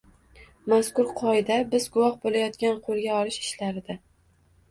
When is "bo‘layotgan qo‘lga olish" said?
2.23-3.37